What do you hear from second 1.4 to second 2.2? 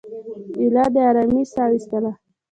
ساه وایستله.